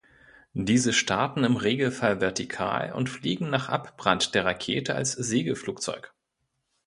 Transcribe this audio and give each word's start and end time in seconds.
Diese 0.55 0.93
starten 0.93 1.43
im 1.43 1.57
Regelfall 1.57 2.21
vertikal 2.21 2.91
und 2.93 3.07
fliegen 3.07 3.51
nach 3.51 3.69
Abbrand 3.69 4.33
der 4.33 4.45
Rakete 4.45 4.95
als 4.95 5.11
Segelflugzeug. 5.11 6.11